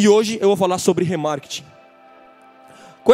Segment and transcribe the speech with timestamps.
[0.00, 1.62] E hoje eu vou falar sobre remarketing.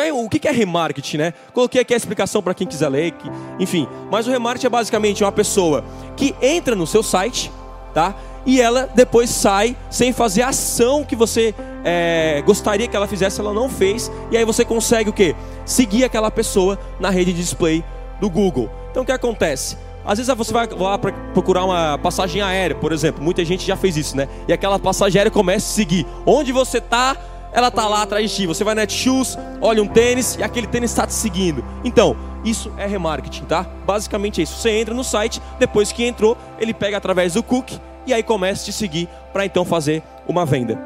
[0.00, 1.34] É, o que é remarketing, né?
[1.52, 3.28] Coloquei aqui a explicação para quem quiser ler, que,
[3.58, 3.88] enfim.
[4.08, 5.84] Mas o remarketing é basicamente uma pessoa
[6.16, 7.50] que entra no seu site,
[7.92, 8.14] tá?
[8.46, 11.52] E ela depois sai sem fazer a ação que você
[11.84, 14.08] é, gostaria que ela fizesse, ela não fez.
[14.30, 15.34] E aí você consegue o quê?
[15.64, 17.84] Seguir aquela pessoa na rede de display
[18.20, 18.70] do Google.
[18.92, 19.76] Então o que acontece?
[20.06, 23.22] Às vezes você vai lá procurar uma passagem aérea, por exemplo.
[23.22, 24.28] Muita gente já fez isso, né?
[24.46, 26.06] E aquela passagem aérea começa a seguir.
[26.24, 27.16] Onde você está,
[27.52, 28.46] ela está lá atrás de ti.
[28.46, 31.64] Você vai na Netshoes, olha um tênis e aquele tênis está te seguindo.
[31.82, 33.66] Então, isso é remarketing, tá?
[33.84, 34.56] Basicamente é isso.
[34.58, 38.62] Você entra no site, depois que entrou, ele pega através do cookie e aí começa
[38.62, 40.78] a te seguir para então fazer uma venda.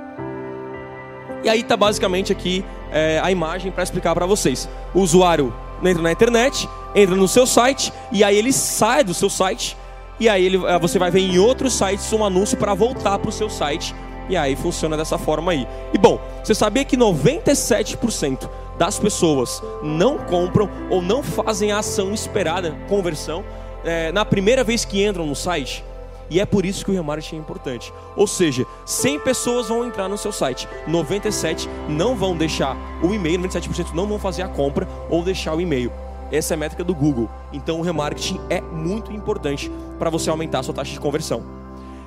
[1.45, 4.67] E aí está basicamente aqui é, a imagem para explicar para vocês.
[4.95, 5.53] O usuário
[5.83, 9.77] entra na internet, entra no seu site e aí ele sai do seu site
[10.19, 13.31] e aí ele, eh, você vai ver em outros sites um anúncio para voltar para
[13.31, 13.95] o seu site
[14.29, 15.67] e aí funciona dessa forma aí.
[15.93, 22.13] E bom, você sabia que 97% das pessoas não compram ou não fazem a ação
[22.13, 23.45] esperada, conversão,
[23.85, 25.85] é, na primeira vez que entram no site?
[26.31, 27.93] E é por isso que o remarketing é importante.
[28.15, 33.41] Ou seja, 100 pessoas vão entrar no seu site, 97 não vão deixar o e-mail,
[33.41, 35.93] 97% não vão fazer a compra ou deixar o e-mail.
[36.31, 37.29] Essa é a métrica do Google.
[37.53, 41.43] Então o remarketing é muito importante para você aumentar a sua taxa de conversão.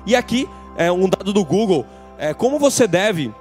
[0.06, 1.86] E aqui é um dado do Google,
[2.18, 3.32] é, como você deve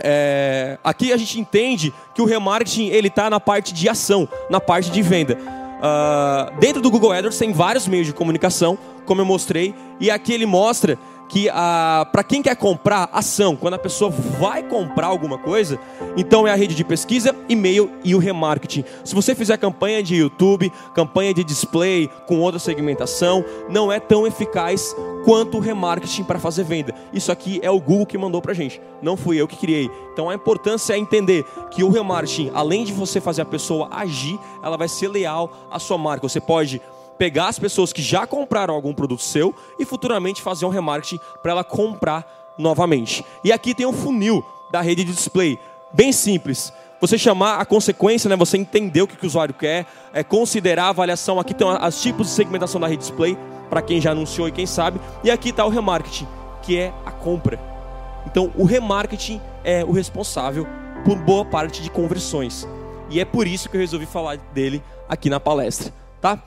[0.00, 4.60] é, aqui a gente entende que o remarketing ele está na parte de ação, na
[4.60, 5.36] parte de venda.
[5.78, 10.32] Uh, dentro do Google AdWords tem vários meios de comunicação, como eu mostrei, e aqui
[10.32, 11.48] ele mostra que
[12.12, 15.78] para quem quer comprar ação, quando a pessoa vai comprar alguma coisa,
[16.16, 18.84] então é a rede de pesquisa, e-mail e o remarketing.
[19.04, 24.26] Se você fizer campanha de YouTube, campanha de display com outra segmentação, não é tão
[24.26, 26.94] eficaz quanto o remarketing para fazer venda.
[27.12, 29.90] Isso aqui é o Google que mandou para gente, não fui eu que criei.
[30.12, 34.38] Então a importância é entender que o remarketing, além de você fazer a pessoa agir,
[34.62, 36.26] ela vai ser leal à sua marca.
[36.26, 36.80] Você pode
[37.18, 41.52] pegar as pessoas que já compraram algum produto seu e futuramente fazer um remarketing para
[41.52, 43.24] ela comprar novamente.
[43.42, 45.58] E aqui tem um funil da rede de display,
[45.92, 46.72] bem simples.
[47.00, 48.36] Você chamar a consequência, né?
[48.36, 51.38] Você entender o que, o usuário quer, é considerar a avaliação.
[51.38, 53.38] Aqui tem os tipos de segmentação da rede display
[53.70, 55.00] para quem já anunciou e quem sabe.
[55.22, 56.26] E aqui está o remarketing,
[56.62, 57.60] que é a compra.
[58.26, 60.66] Então, o remarketing é o responsável
[61.04, 62.66] por boa parte de conversões.
[63.08, 66.42] E é por isso que eu resolvi falar dele aqui na palestra, tá?